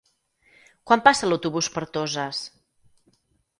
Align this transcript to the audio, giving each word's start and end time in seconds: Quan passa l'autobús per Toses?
Quan 0.91 1.03
passa 1.09 1.29
l'autobús 1.29 1.71
per 1.77 1.85
Toses? 1.99 2.43